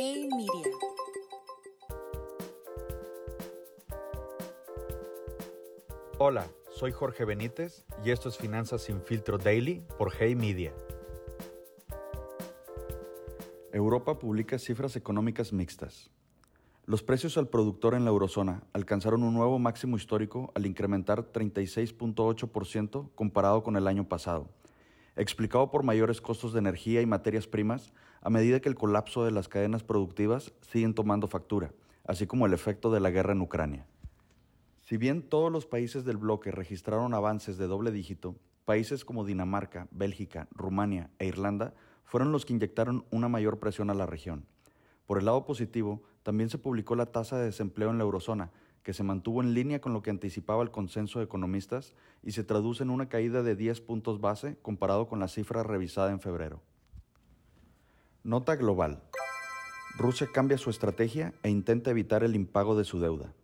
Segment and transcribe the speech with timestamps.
[0.00, 0.70] Hey Media.
[6.18, 10.72] Hola, soy Jorge Benítez y esto es Finanzas sin filtro daily por Hey Media.
[13.72, 16.10] Europa publica cifras económicas mixtas.
[16.86, 23.10] Los precios al productor en la eurozona alcanzaron un nuevo máximo histórico al incrementar 36.8%
[23.16, 24.48] comparado con el año pasado,
[25.18, 27.92] explicado por mayores costos de energía y materias primas
[28.22, 31.72] a medida que el colapso de las cadenas productivas siguen tomando factura,
[32.04, 33.86] así como el efecto de la guerra en Ucrania.
[34.84, 39.88] Si bien todos los países del bloque registraron avances de doble dígito, países como Dinamarca,
[39.90, 44.46] Bélgica, Rumania e Irlanda fueron los que inyectaron una mayor presión a la región.
[45.04, 48.50] Por el lado positivo, también se publicó la tasa de desempleo en la eurozona,
[48.88, 51.92] que se mantuvo en línea con lo que anticipaba el consenso de economistas
[52.22, 56.10] y se traduce en una caída de 10 puntos base comparado con la cifra revisada
[56.10, 56.62] en febrero.
[58.24, 59.02] Nota global.
[59.98, 63.34] Rusia cambia su estrategia e intenta evitar el impago de su deuda.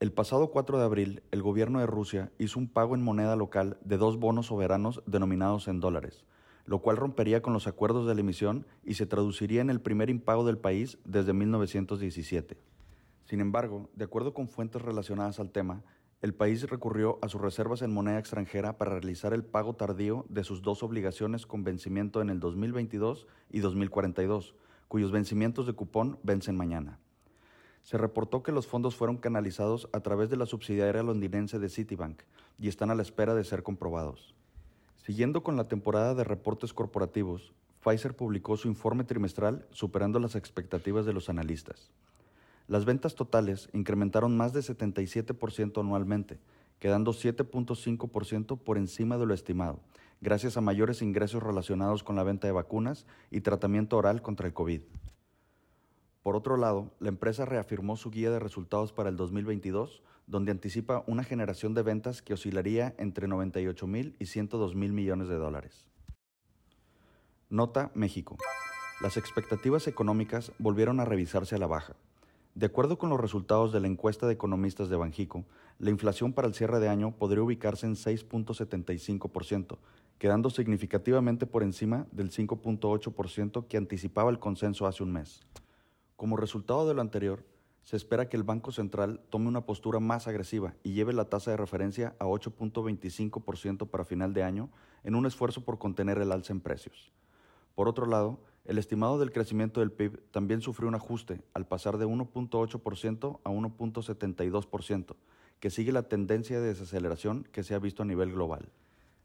[0.00, 3.76] El pasado 4 de abril, el gobierno de Rusia hizo un pago en moneda local
[3.84, 6.24] de dos bonos soberanos denominados en dólares,
[6.64, 10.08] lo cual rompería con los acuerdos de la emisión y se traduciría en el primer
[10.08, 12.56] impago del país desde 1917.
[13.24, 15.82] Sin embargo, de acuerdo con fuentes relacionadas al tema,
[16.20, 20.44] el país recurrió a sus reservas en moneda extranjera para realizar el pago tardío de
[20.44, 24.54] sus dos obligaciones con vencimiento en el 2022 y 2042,
[24.88, 26.98] cuyos vencimientos de cupón vencen mañana.
[27.82, 32.22] Se reportó que los fondos fueron canalizados a través de la subsidiaria londinense de Citibank
[32.58, 34.34] y están a la espera de ser comprobados.
[34.96, 37.52] Siguiendo con la temporada de reportes corporativos,
[37.82, 41.92] Pfizer publicó su informe trimestral superando las expectativas de los analistas.
[42.66, 46.40] Las ventas totales incrementaron más de 77% anualmente,
[46.78, 49.80] quedando 7.5% por encima de lo estimado,
[50.20, 54.54] gracias a mayores ingresos relacionados con la venta de vacunas y tratamiento oral contra el
[54.54, 54.80] COVID.
[56.22, 61.04] Por otro lado, la empresa reafirmó su guía de resultados para el 2022, donde anticipa
[61.06, 65.86] una generación de ventas que oscilaría entre 98 mil y 102 mil millones de dólares.
[67.50, 68.38] Nota México.
[69.02, 71.94] Las expectativas económicas volvieron a revisarse a la baja.
[72.54, 75.44] De acuerdo con los resultados de la encuesta de economistas de Banjico,
[75.80, 79.78] la inflación para el cierre de año podría ubicarse en 6.75%,
[80.18, 85.40] quedando significativamente por encima del 5.8% que anticipaba el consenso hace un mes.
[86.14, 87.44] Como resultado de lo anterior,
[87.82, 91.50] se espera que el Banco Central tome una postura más agresiva y lleve la tasa
[91.50, 94.70] de referencia a 8.25% para final de año
[95.02, 97.10] en un esfuerzo por contener el alza en precios.
[97.74, 101.98] Por otro lado, el estimado del crecimiento del PIB también sufrió un ajuste al pasar
[101.98, 105.16] de 1.8% a 1.72%,
[105.60, 108.70] que sigue la tendencia de desaceleración que se ha visto a nivel global.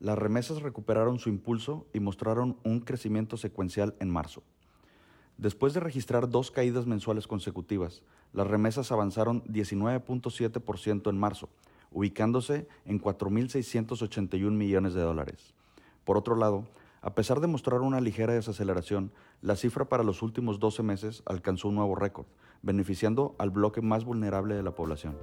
[0.00, 4.42] Las remesas recuperaron su impulso y mostraron un crecimiento secuencial en marzo.
[5.38, 11.48] Después de registrar dos caídas mensuales consecutivas, las remesas avanzaron 19.7% en marzo,
[11.90, 15.54] ubicándose en 4.681 millones de dólares.
[16.04, 16.66] Por otro lado,
[17.02, 21.68] a pesar de mostrar una ligera desaceleración, la cifra para los últimos 12 meses alcanzó
[21.68, 22.26] un nuevo récord,
[22.62, 25.18] beneficiando al bloque más vulnerable de la población.